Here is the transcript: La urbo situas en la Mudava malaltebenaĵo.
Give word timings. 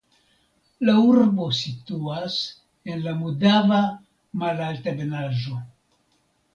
La 0.89 0.95
urbo 1.09 1.49
situas 1.57 2.39
en 2.95 3.05
la 3.05 3.15
Mudava 3.21 3.85
malaltebenaĵo. 4.45 5.65